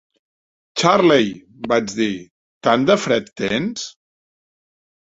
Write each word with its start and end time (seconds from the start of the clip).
"Charley", 0.83 1.29
vaig 1.73 1.95
dir, 2.01 2.09
"tan 2.71 2.91
de 2.91 2.99
fred 3.07 3.33
tens?" 3.45 3.89